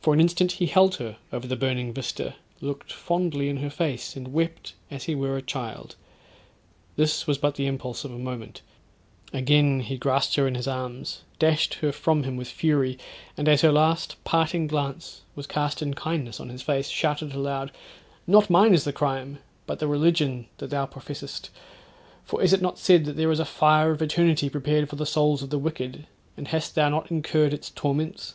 [0.00, 4.14] For an instant he held her over the burning vista, looked fondly in her face
[4.14, 5.96] and wept as he were a child.
[6.94, 8.62] This was but the impulse of a moment;
[9.32, 12.96] again he grasped her in his arms, dashed her from him with fury;
[13.36, 17.72] and as her last parting glance was cast in kindness on his face, shouted aloud,
[18.24, 21.50] 'not mine is the crime, but the religion that thou professest;
[22.24, 25.04] for is it not said that there is a fire of eternity prepared for the
[25.04, 26.06] souls of the wicked;
[26.36, 28.34] and hast not thou incurred its torments?'